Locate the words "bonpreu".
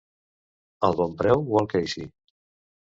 1.03-1.47